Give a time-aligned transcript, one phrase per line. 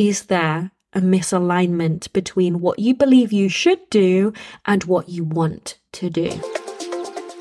[0.00, 4.32] is there a misalignment between what you believe you should do
[4.64, 6.40] and what you want to do.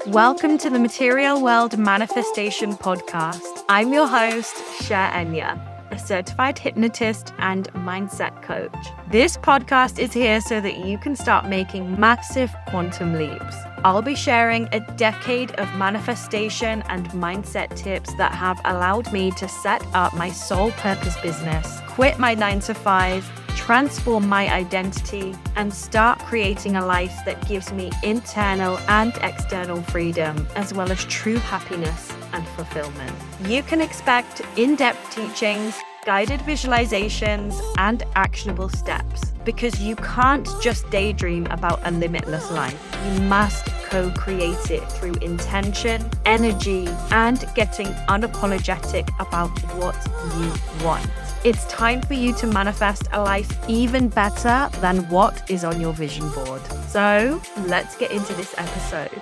[0.08, 3.64] Welcome to the Material World Manifestation Podcast.
[3.70, 8.76] I'm your host, Cherenya a certified hypnotist and mindset coach.
[9.12, 13.56] This podcast is here so that you can start making massive quantum leaps.
[13.84, 19.48] I'll be sharing a decade of manifestation and mindset tips that have allowed me to
[19.48, 25.74] set up my soul purpose business, quit my nine to five, transform my identity, and
[25.74, 31.38] start creating a life that gives me internal and external freedom, as well as true
[31.38, 33.12] happiness and fulfillment.
[33.46, 35.76] You can expect in depth teachings,
[36.06, 42.78] guided visualizations, and actionable steps because you can't just daydream about a limitless life.
[43.06, 49.96] You must co create it through intention, energy, and getting unapologetic about what
[50.38, 51.10] you want.
[51.46, 55.94] It's time for you to manifest a life even better than what is on your
[55.94, 56.62] vision board.
[56.90, 59.22] So let's get into this episode.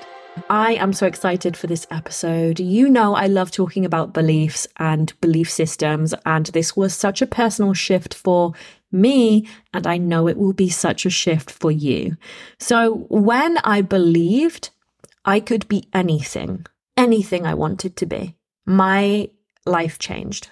[0.50, 2.60] I am so excited for this episode.
[2.60, 7.28] You know, I love talking about beliefs and belief systems, and this was such a
[7.28, 8.54] personal shift for
[8.92, 12.18] me, and I know it will be such a shift for you.
[12.58, 14.72] So, when I believed
[15.24, 19.30] I could be anything, anything I wanted to be, my
[19.68, 20.50] life changed.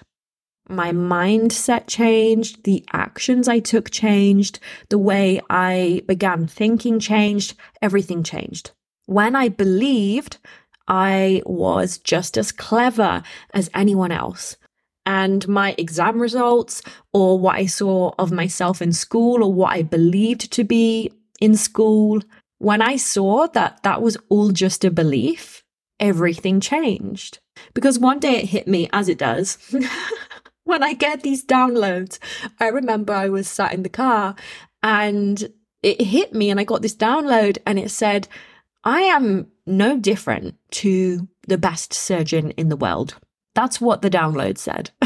[0.68, 8.22] My mindset changed, the actions I took changed, the way I began thinking changed, everything
[8.22, 8.72] changed
[9.06, 10.38] when I believed
[10.86, 13.22] I was just as clever
[13.54, 14.56] as anyone else.
[15.04, 19.82] And my exam results, or what I saw of myself in school, or what I
[19.82, 22.20] believed to be in school,
[22.58, 25.62] when I saw that that was all just a belief,
[26.00, 27.38] everything changed.
[27.72, 29.58] Because one day it hit me, as it does.
[30.66, 32.18] when I get these downloads,
[32.60, 34.34] I remember I was sat in the car
[34.82, 35.48] and
[35.82, 38.26] it hit me, and I got this download, and it said,
[38.82, 43.14] I am no different to the best surgeon in the world.
[43.54, 44.90] That's what the download said.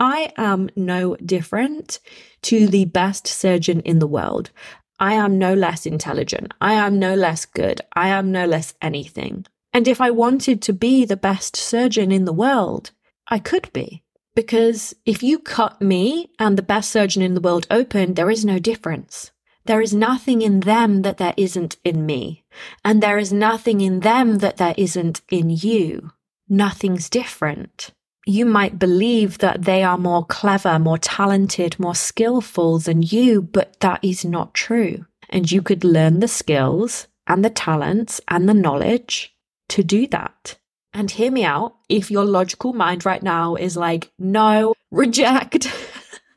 [0.00, 2.00] I am no different
[2.42, 4.50] to the best surgeon in the world.
[4.98, 6.52] I am no less intelligent.
[6.60, 7.80] I am no less good.
[7.94, 9.46] I am no less anything.
[9.72, 12.90] And if I wanted to be the best surgeon in the world,
[13.30, 14.02] I could be.
[14.34, 18.44] Because if you cut me and the best surgeon in the world open, there is
[18.44, 19.32] no difference.
[19.64, 22.44] There is nothing in them that there isn't in me.
[22.84, 26.12] And there is nothing in them that there isn't in you.
[26.48, 27.90] Nothing's different.
[28.26, 33.78] You might believe that they are more clever, more talented, more skillful than you, but
[33.80, 35.06] that is not true.
[35.28, 39.34] And you could learn the skills and the talents and the knowledge
[39.68, 40.58] to do that.
[40.92, 41.76] And hear me out.
[41.88, 45.68] If your logical mind right now is like, no, reject,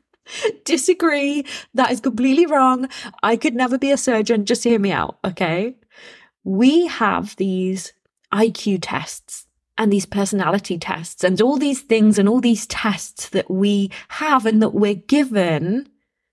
[0.64, 1.44] disagree.
[1.74, 2.88] That is completely wrong.
[3.22, 4.44] I could never be a surgeon.
[4.44, 5.76] Just hear me out, okay?
[6.44, 7.92] We have these
[8.32, 13.50] IQ tests and these personality tests and all these things and all these tests that
[13.50, 15.88] we have and that we're given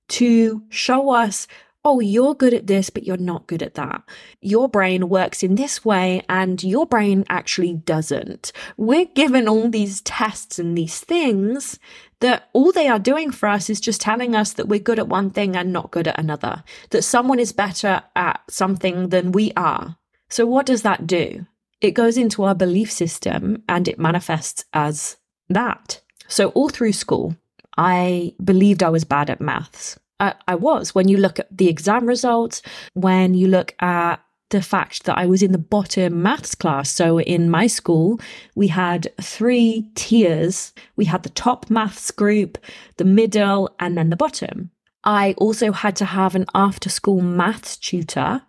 [0.10, 1.48] to show us
[1.84, 4.04] oh, you're good at this, but you're not good at that.
[4.40, 8.52] Your brain works in this way and your brain actually doesn't.
[8.78, 11.80] We're given all these tests and these things
[12.20, 15.08] that all they are doing for us is just telling us that we're good at
[15.08, 19.52] one thing and not good at another, that someone is better at something than we
[19.58, 19.98] are.
[20.30, 21.46] So, what does that do?
[21.82, 25.18] It goes into our belief system and it manifests as
[25.50, 26.00] that.
[26.28, 27.36] So, all through school,
[27.76, 29.98] I believed I was bad at maths.
[30.22, 30.96] I, I was.
[30.96, 32.62] When you look at the exam results,
[32.94, 34.22] when you look at
[34.52, 36.90] the fact that I was in the bottom maths class.
[36.90, 38.20] So in my school,
[38.54, 40.74] we had three tiers.
[40.98, 42.58] We had the top maths group,
[42.98, 44.70] the middle, and then the bottom.
[45.04, 48.44] I also had to have an after school maths tutor,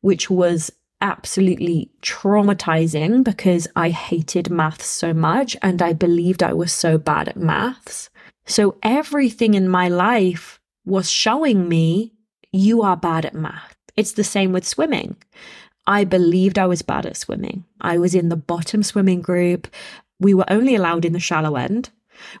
[0.00, 0.72] which was
[1.02, 7.28] absolutely traumatizing because I hated maths so much and I believed I was so bad
[7.28, 8.08] at maths.
[8.46, 12.12] So everything in my life was showing me
[12.52, 13.76] you are bad at math.
[13.96, 15.16] It's the same with swimming.
[15.86, 17.64] I believed I was bad at swimming.
[17.80, 19.68] I was in the bottom swimming group.
[20.20, 21.90] We were only allowed in the shallow end.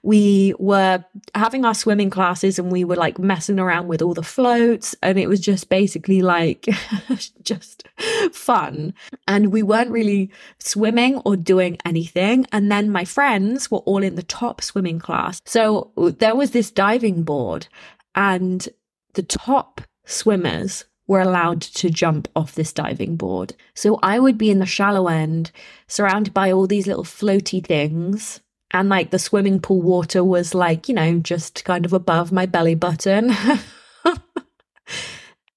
[0.04, 1.04] We were
[1.34, 4.94] having our swimming classes and we were like messing around with all the floats.
[5.02, 6.68] And it was just basically like
[7.42, 7.88] just
[8.32, 8.94] fun.
[9.26, 12.46] And we weren't really swimming or doing anything.
[12.52, 15.40] And then my friends were all in the top swimming class.
[15.44, 17.66] So there was this diving board
[18.14, 18.68] and
[19.14, 23.54] the top swimmers were allowed to jump off this diving board.
[23.74, 25.50] So I would be in the shallow end,
[25.86, 28.40] surrounded by all these little floaty things,
[28.72, 32.46] And like the swimming pool water was like, you know, just kind of above my
[32.46, 33.30] belly button.
[34.04, 34.16] and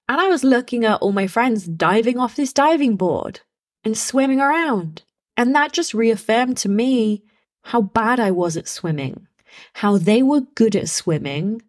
[0.08, 3.40] I was looking at all my friends diving off this diving board
[3.84, 5.02] and swimming around.
[5.36, 7.22] And that just reaffirmed to me
[7.62, 9.26] how bad I was at swimming,
[9.74, 11.62] how they were good at swimming,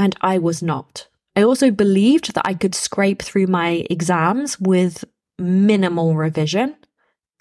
[0.00, 1.08] and I was not.
[1.36, 5.04] I also believed that I could scrape through my exams with
[5.38, 6.74] minimal revision,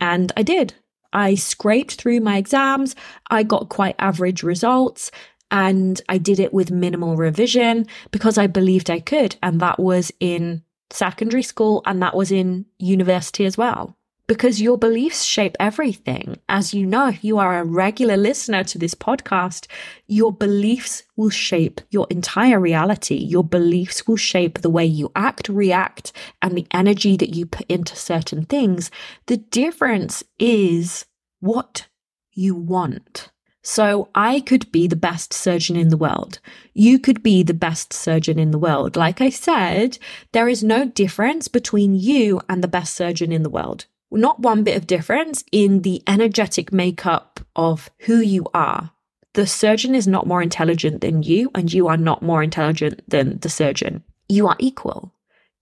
[0.02, 0.74] and I did.
[1.14, 2.98] I scraped through my exams,
[3.32, 5.10] I got quite average results,
[5.50, 9.38] and I did it with minimal revision because I believed I could.
[9.42, 13.96] And that was in secondary school and that was in university as well
[14.30, 16.38] because your beliefs shape everything.
[16.48, 19.66] As you know, if you are a regular listener to this podcast,
[20.06, 23.16] your beliefs will shape your entire reality.
[23.16, 26.12] Your beliefs will shape the way you act, react,
[26.44, 28.92] and the energy that you put into certain things.
[29.26, 31.06] The difference is
[31.40, 31.88] what
[32.32, 33.32] you want.
[33.64, 36.40] So I could be the best surgeon in the world.
[36.76, 38.96] You could be the best surgeon in the world.
[38.96, 39.98] Like I said,
[40.34, 44.64] there is no difference between you and the best surgeon in the world not one
[44.64, 48.92] bit of difference in the energetic makeup of who you are.
[49.34, 53.40] The surgeon is not more intelligent than you, and you are not more intelligent than
[53.40, 54.04] the surgeon.
[54.28, 55.14] You are equal.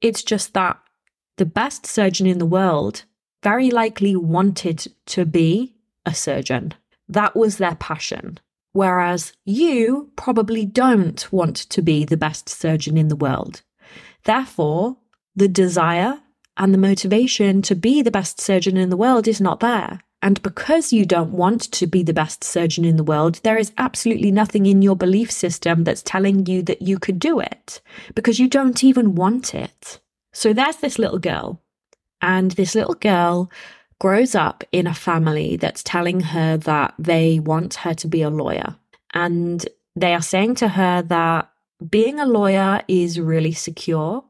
[0.02, 0.80] It's just that
[1.38, 3.04] the best surgeon in the world
[3.44, 6.74] very likely wanted to be a surgeon.
[7.08, 8.40] That was their passion.
[8.74, 13.62] Whereas you probably don't want to be the best surgeon in the world.
[14.24, 14.98] Therefore,
[15.36, 16.20] the desire
[16.58, 20.02] and the motivation to be the best surgeon in the world is not there.
[20.22, 23.72] And because you don't want to be the best surgeon in the world, there is
[23.78, 27.82] absolutely nothing in your belief system that's telling you that you could do it
[28.16, 30.00] because you don't even want it.
[30.34, 31.62] So there's this little girl,
[32.22, 33.52] and this little girl
[34.00, 38.30] grows up in a family that's telling her that they want her to be a
[38.30, 38.76] lawyer.
[39.14, 39.66] And
[39.96, 41.52] they are saying to her that
[41.90, 44.24] being a lawyer is really secure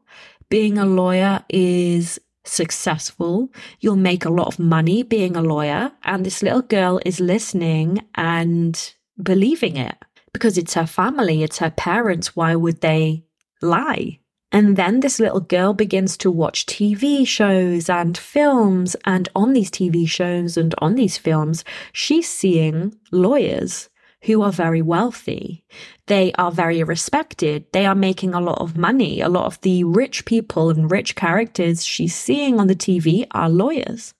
[0.49, 3.49] being a lawyer is successful.
[3.79, 5.91] You'll make a lot of money being a lawyer.
[6.03, 9.97] And this little girl is listening and believing it
[10.33, 12.35] because it's her family, it's her parents.
[12.35, 13.23] Why would they
[13.61, 14.19] lie?
[14.51, 18.95] And then this little girl begins to watch TV shows and films.
[19.03, 23.89] And on these TV shows and on these films, she's seeing lawyers
[24.23, 25.63] who are very wealthy.
[26.07, 27.65] They are very respected.
[27.71, 29.21] They are making a lot of money.
[29.21, 33.49] A lot of the rich people and rich characters she's seeing on the TV are
[33.49, 34.13] lawyers.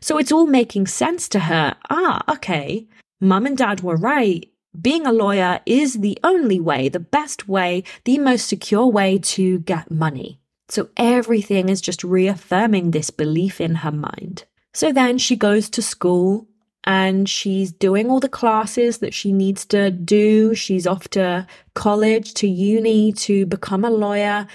[0.00, 1.76] So it's all making sense to her.
[1.90, 2.86] Ah, okay.
[3.20, 4.48] Mum and dad were right.
[4.80, 9.60] Being a lawyer is the only way, the best way, the most secure way to
[9.60, 10.40] get money.
[10.68, 14.44] So everything is just reaffirming this belief in her mind.
[14.72, 16.48] So then she goes to school
[16.84, 20.54] and she's doing all the classes that she needs to do.
[20.54, 24.46] She's off to college, to uni to become a lawyer,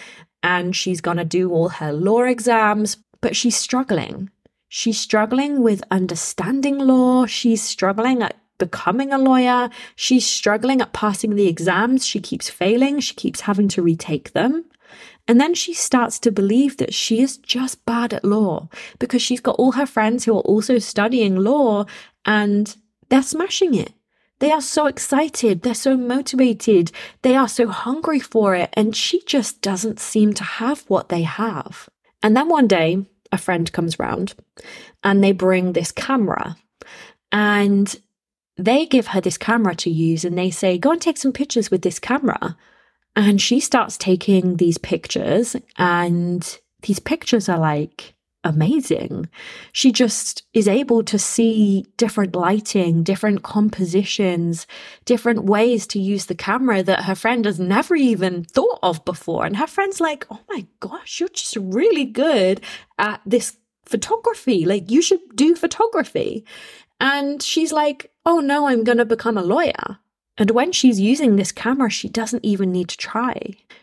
[0.44, 4.30] and she's going to do all her law exams, but she's struggling.
[4.70, 7.26] She's struggling with understanding law.
[7.26, 9.70] She's struggling at becoming a lawyer.
[9.96, 12.06] She's struggling at passing the exams.
[12.06, 13.00] She keeps failing.
[13.00, 14.66] She keeps having to retake them.
[15.30, 18.68] And then she starts to believe that she is just bad at law
[18.98, 21.86] because she's got all her friends who are also studying law
[22.26, 22.76] and
[23.10, 23.94] they're smashing it.
[24.40, 25.62] They are so excited.
[25.62, 26.92] They're so motivated.
[27.22, 28.72] They are so hungry for it.
[28.74, 31.90] And she just doesn't seem to have what they have.
[32.24, 34.34] And then one day, a friend comes round
[35.04, 36.58] and they bring this camera
[37.32, 38.02] and
[38.58, 41.70] they give her this camera to use and they say, Go and take some pictures
[41.70, 42.58] with this camera.
[43.20, 49.28] And she starts taking these pictures, and these pictures are like amazing.
[49.74, 54.66] She just is able to see different lighting, different compositions,
[55.04, 59.46] different ways to use the camera that her friend has never even thought of before.
[59.46, 62.62] And her friend's like, oh my gosh, you're just really good
[62.98, 64.66] at this photography.
[64.66, 66.46] Like, you should do photography.
[67.02, 70.00] And she's like, oh no, I'm going to become a lawyer.
[70.40, 73.36] And when she's using this camera, she doesn't even need to try.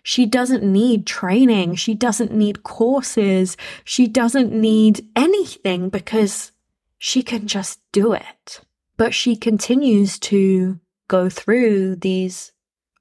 [0.03, 1.75] She doesn't need training.
[1.75, 3.59] She doesn't need courses.
[3.85, 6.53] She doesn't need anything because
[6.99, 8.61] she can just do it.
[8.97, 12.53] But she continues to go through these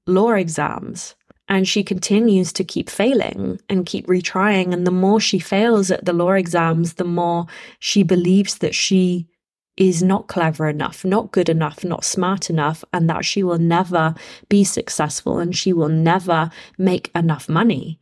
[0.06, 1.16] law exams
[1.48, 4.74] and she continues to keep failing and keep retrying.
[4.74, 7.46] And the more she fails at the law exams, the more
[7.80, 9.28] she believes that she
[9.77, 14.15] is not clever enough, not good enough, not smart enough, and that she will never
[14.48, 18.00] be successful and she will never make enough money.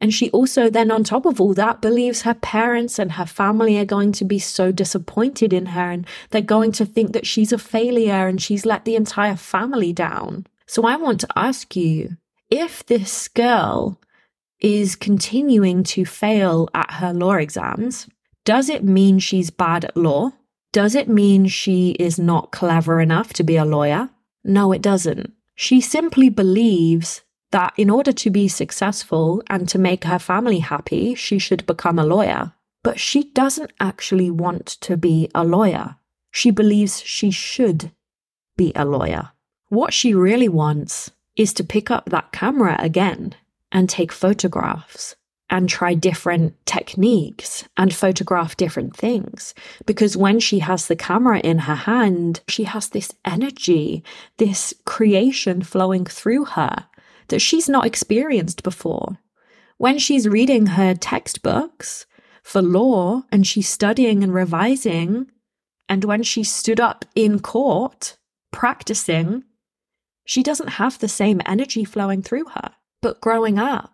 [0.00, 3.78] And she also, then on top of all that, believes her parents and her family
[3.78, 7.52] are going to be so disappointed in her and they're going to think that she's
[7.52, 10.46] a failure and she's let the entire family down.
[10.66, 12.16] So I want to ask you
[12.50, 13.98] if this girl
[14.60, 18.06] is continuing to fail at her law exams,
[18.44, 20.32] does it mean she's bad at law?
[20.74, 24.10] Does it mean she is not clever enough to be a lawyer?
[24.42, 25.32] No, it doesn't.
[25.54, 31.14] She simply believes that in order to be successful and to make her family happy,
[31.14, 32.54] she should become a lawyer.
[32.82, 35.94] But she doesn't actually want to be a lawyer.
[36.32, 37.92] She believes she should
[38.56, 39.30] be a lawyer.
[39.68, 43.36] What she really wants is to pick up that camera again
[43.70, 45.14] and take photographs
[45.54, 49.54] and try different techniques and photograph different things.
[49.86, 54.02] Because when she has the camera in her hand, she has this energy,
[54.38, 56.86] this creation flowing through her
[57.28, 59.18] that she's not experienced before.
[59.78, 62.04] When she's reading her textbooks
[62.42, 65.30] for law and she's studying and revising,
[65.88, 68.18] and when she stood up in court
[68.50, 69.44] practicing,
[70.26, 72.72] she doesn't have the same energy flowing through her.
[73.00, 73.93] But growing up,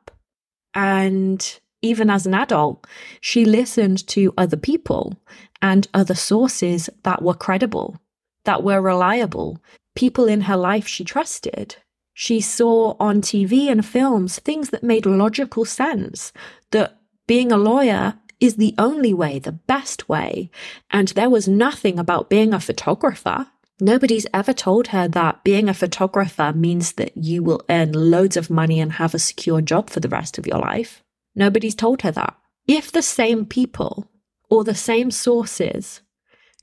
[0.75, 2.87] and even as an adult,
[3.21, 5.17] she listened to other people
[5.62, 7.99] and other sources that were credible,
[8.45, 9.59] that were reliable,
[9.95, 11.77] people in her life she trusted.
[12.12, 16.33] She saw on TV and films things that made logical sense,
[16.71, 20.50] that being a lawyer is the only way, the best way.
[20.91, 23.47] And there was nothing about being a photographer.
[23.80, 28.50] Nobody's ever told her that being a photographer means that you will earn loads of
[28.50, 31.02] money and have a secure job for the rest of your life.
[31.34, 32.37] Nobody's told her that.
[32.66, 34.10] If the same people
[34.50, 36.02] or the same sources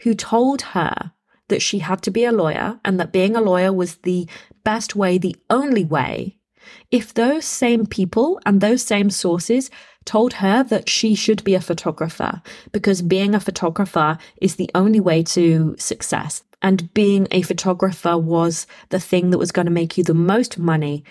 [0.01, 1.13] who told her
[1.47, 4.27] that she had to be a lawyer and that being a lawyer was the
[4.63, 6.37] best way, the only way,
[6.91, 9.71] if those same people and those same sources
[10.05, 14.99] told her that she should be a photographer because being a photographer is the only
[14.99, 19.97] way to success, and being a photographer was the thing that was going to make
[19.97, 21.03] you the most money,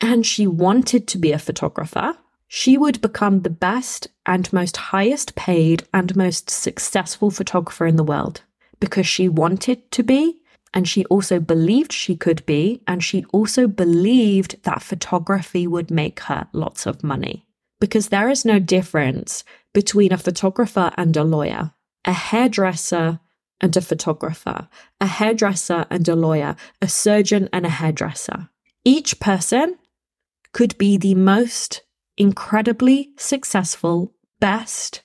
[0.00, 2.16] and she wanted to be a photographer,
[2.48, 8.04] she would become the best and most highest paid and most successful photographer in the
[8.04, 8.42] world
[8.80, 10.40] because she wanted to be
[10.74, 16.18] and she also believed she could be, and she also believed that photography would make
[16.20, 17.46] her lots of money.
[17.80, 21.72] Because there is no difference between a photographer and a lawyer.
[22.04, 23.20] A hairdresser
[23.60, 24.68] and a photographer,
[25.00, 28.48] a hairdresser and a lawyer, a surgeon and a hairdresser.
[28.84, 29.78] Each person
[30.52, 31.82] could be the most
[32.16, 35.02] incredibly successful, best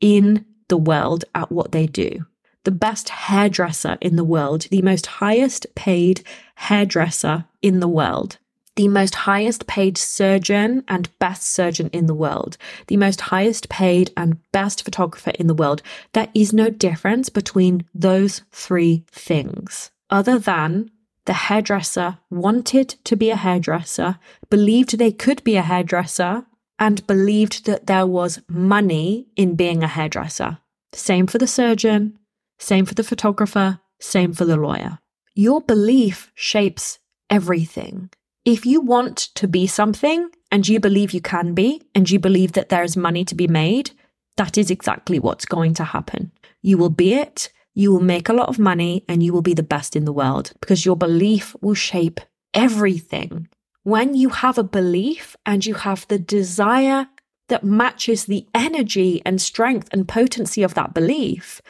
[0.00, 2.26] in the world at what they do.
[2.64, 6.22] The best hairdresser in the world, the most highest paid
[6.56, 8.38] hairdresser in the world
[8.78, 12.56] the most highest paid surgeon and best surgeon in the world,
[12.86, 15.82] the most highest paid and best photographer in the world.
[16.12, 20.92] There is no difference between those three things, other than
[21.24, 26.46] the hairdresser wanted to be a hairdresser, believed they could be a hairdresser,
[26.78, 30.58] and believed that there was money in being a hairdresser.
[30.92, 32.16] Same for the surgeon,
[32.60, 35.00] same for the photographer, same for the lawyer.
[35.34, 38.10] Your belief shapes everything.
[38.44, 42.52] If you want to be something and you believe you can be, and you believe
[42.52, 43.90] that there is money to be made,
[44.36, 46.32] that is exactly what's going to happen.
[46.62, 49.54] You will be it, you will make a lot of money, and you will be
[49.54, 52.20] the best in the world because your belief will shape
[52.54, 53.48] everything.
[53.82, 57.08] When you have a belief and you have the desire
[57.48, 61.60] that matches the energy and strength and potency of that belief,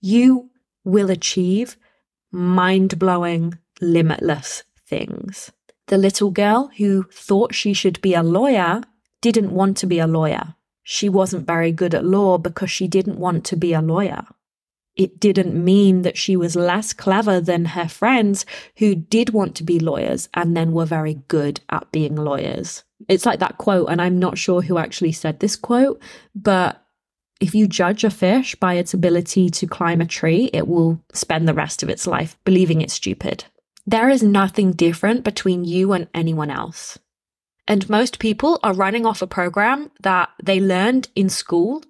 [0.00, 0.50] you
[0.84, 1.76] will achieve
[2.30, 5.50] mind blowing, limitless things.
[5.86, 8.82] The little girl who thought she should be a lawyer
[9.20, 10.54] didn't want to be a lawyer.
[10.82, 14.24] She wasn't very good at law because she didn't want to be a lawyer.
[14.96, 19.64] It didn't mean that she was less clever than her friends who did want to
[19.64, 22.84] be lawyers and then were very good at being lawyers.
[23.08, 26.00] It's like that quote, and I'm not sure who actually said this quote,
[26.34, 26.84] but
[27.40, 31.48] if you judge a fish by its ability to climb a tree, it will spend
[31.48, 33.44] the rest of its life believing it's stupid.
[33.86, 36.98] There is nothing different between you and anyone else.
[37.66, 41.82] And most people are running off a program that they learned in school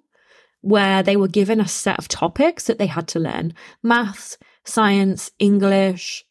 [0.61, 5.31] where they were given a set of topics that they had to learn maths, science,
[5.39, 6.25] English,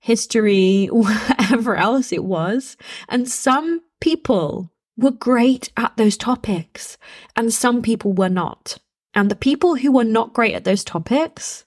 [0.00, 2.76] history, whatever else it was.
[3.08, 6.96] And some people were great at those topics
[7.36, 8.78] and some people were not.
[9.12, 11.64] And the people who were not great at those topics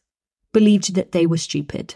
[0.53, 1.96] believed that they were stupid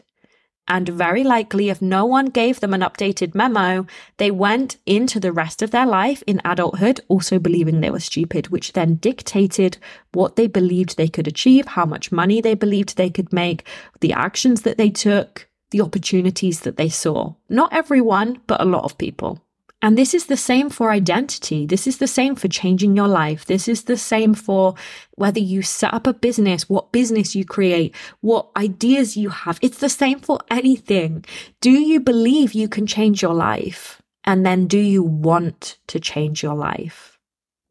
[0.72, 3.86] And very likely, if no one gave them an updated memo,
[4.16, 8.48] they went into the rest of their life in adulthood also believing they were stupid,
[8.48, 9.78] which then dictated
[10.13, 13.68] what they believed they could achieve, how much money they believed they could make,
[14.00, 17.34] the actions that they took, the opportunities that they saw.
[17.50, 19.44] Not everyone, but a lot of people.
[19.84, 21.66] And this is the same for identity.
[21.66, 23.46] This is the same for changing your life.
[23.46, 24.76] This is the same for
[25.16, 29.58] whether you set up a business, what business you create, what ideas you have.
[29.62, 31.26] It's the same for anything.
[31.62, 34.02] Do you believe you can change your life?
[34.24, 37.18] And then do you want to change your life?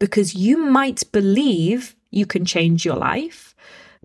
[0.00, 3.49] Because you might believe you can change your life,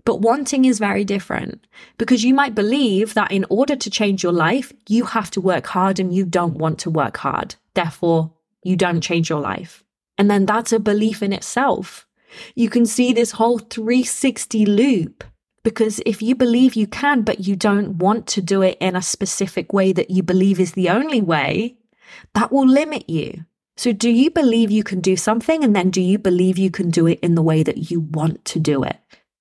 [0.06, 1.66] but wanting is very different
[1.98, 5.66] because you might believe that in order to change your life, you have to work
[5.66, 7.56] hard and you don't want to work hard.
[7.74, 8.32] Therefore,
[8.62, 9.82] you don't change your life.
[10.16, 12.06] And then that's a belief in itself.
[12.54, 15.24] You can see this whole 360 loop
[15.64, 19.02] because if you believe you can, but you don't want to do it in a
[19.02, 21.78] specific way that you believe is the only way,
[22.34, 23.44] that will limit you.
[23.76, 25.62] So, do you believe you can do something?
[25.62, 28.44] And then do you believe you can do it in the way that you want
[28.46, 28.96] to do it?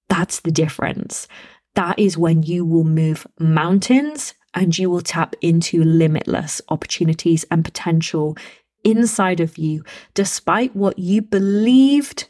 [0.10, 1.28] That's the difference.
[1.76, 7.66] That is when you will move mountains and you will tap into limitless opportunities and
[7.66, 8.38] potential
[8.84, 9.84] inside of you,
[10.14, 12.30] despite what you believed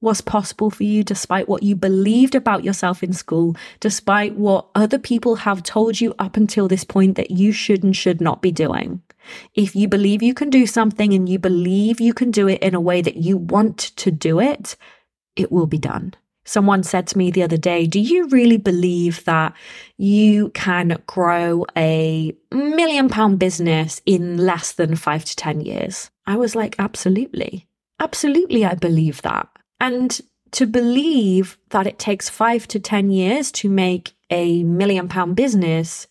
[0.00, 4.98] was possible for you, despite what you believed about yourself in school, despite what other
[4.98, 8.52] people have told you up until this point that you should and should not be
[8.52, 9.00] doing.
[9.54, 12.74] If you believe you can do something and you believe you can do it in
[12.74, 14.76] a way that you want to do it,
[15.36, 16.14] it will be done.
[16.44, 19.54] Someone said to me the other day, Do you really believe that
[19.96, 26.10] you can grow a million pound business in less than five to 10 years?
[26.26, 27.66] I was like, Absolutely.
[28.00, 29.48] Absolutely, I believe that.
[29.80, 30.20] And
[30.52, 36.06] to believe that it takes five to 10 years to make a million pound business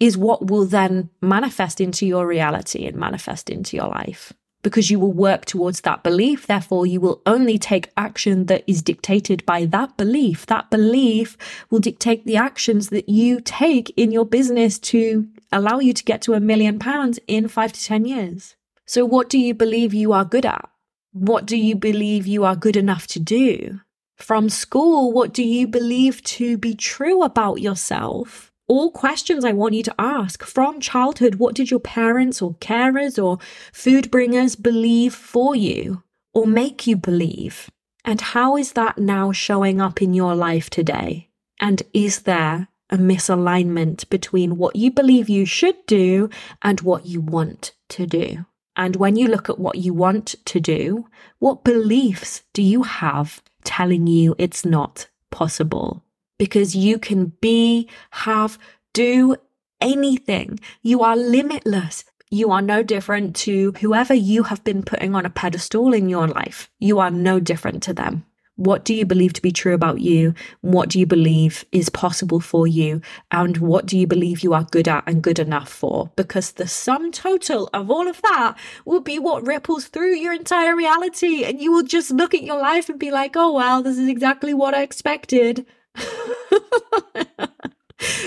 [0.00, 4.98] is what will then manifest into your reality and manifest into your life because you
[4.98, 6.46] will work towards that belief.
[6.46, 10.46] Therefore, you will only take action that is dictated by that belief.
[10.46, 11.36] That belief
[11.70, 16.22] will dictate the actions that you take in your business to allow you to get
[16.22, 18.56] to a million pounds in five to 10 years.
[18.86, 20.68] So, what do you believe you are good at?
[21.12, 23.80] What do you believe you are good enough to do?
[24.16, 28.51] From school, what do you believe to be true about yourself?
[28.72, 31.34] All questions I want you to ask from childhood.
[31.34, 33.38] What did your parents or carers or
[33.70, 37.70] food bringers believe for you or make you believe?
[38.02, 41.28] And how is that now showing up in your life today?
[41.60, 46.30] And is there a misalignment between what you believe you should do
[46.62, 48.46] and what you want to do?
[48.74, 51.08] And when you look at what you want to do,
[51.40, 56.01] what beliefs do you have telling you it's not possible?
[56.42, 58.58] Because you can be, have,
[58.94, 59.36] do
[59.80, 60.58] anything.
[60.82, 62.04] You are limitless.
[62.32, 66.26] You are no different to whoever you have been putting on a pedestal in your
[66.26, 66.68] life.
[66.80, 68.26] You are no different to them.
[68.56, 70.34] What do you believe to be true about you?
[70.62, 73.02] What do you believe is possible for you?
[73.30, 76.10] And what do you believe you are good at and good enough for?
[76.16, 80.74] Because the sum total of all of that will be what ripples through your entire
[80.74, 81.44] reality.
[81.44, 84.08] And you will just look at your life and be like, oh, well, this is
[84.08, 85.66] exactly what I expected.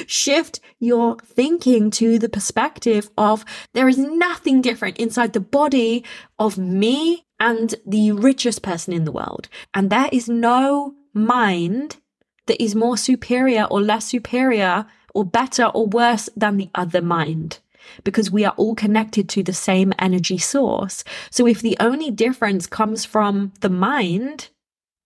[0.08, 6.04] Shift your thinking to the perspective of there is nothing different inside the body
[6.40, 9.50] of me and the richest person in the world.
[9.74, 11.98] And there is no mind
[12.46, 17.60] that is more superior or less superior or better or worse than the other mind
[18.04, 21.04] because we are all connected to the same energy source.
[21.30, 24.50] So if the only difference comes from the mind,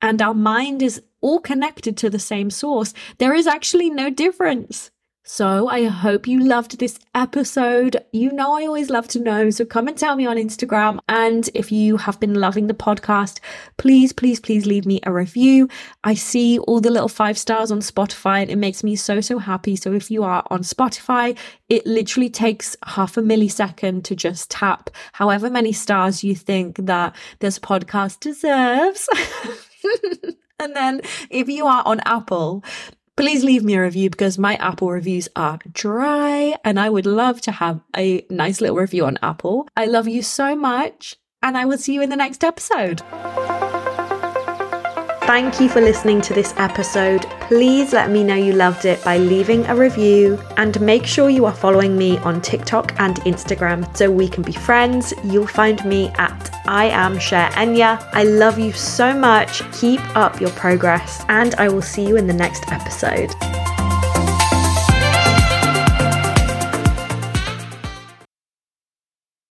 [0.02, 4.92] and our mind is all connected to the same source, there is actually no difference.
[5.32, 8.04] So I hope you loved this episode.
[8.12, 9.52] You know, I always love to know.
[9.52, 10.98] So come and tell me on Instagram.
[11.08, 13.40] And if you have been loving the podcast,
[13.78, 15.70] please, please, please leave me a review.
[16.04, 19.38] I see all the little five stars on Spotify and it makes me so, so
[19.38, 19.76] happy.
[19.76, 21.38] So if you are on Spotify,
[21.70, 27.16] it literally takes half a millisecond to just tap however many stars you think that
[27.38, 29.08] this podcast deserves.
[30.60, 32.64] and then if you are on Apple,
[33.16, 37.42] please leave me a review because my Apple reviews are dry and I would love
[37.42, 39.68] to have a nice little review on Apple.
[39.76, 43.02] I love you so much and I will see you in the next episode.
[45.30, 47.22] Thank you for listening to this episode.
[47.42, 51.46] Please let me know you loved it by leaving a review and make sure you
[51.46, 55.14] are following me on TikTok and Instagram so we can be friends.
[55.24, 58.04] You'll find me at I am Cherenya.
[58.12, 59.62] I love you so much.
[59.72, 63.32] Keep up your progress and I will see you in the next episode.